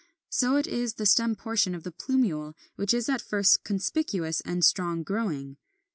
[0.31, 4.65] So it is the stem portion of the plumule which is at first conspicuous and
[4.65, 5.57] strong growing.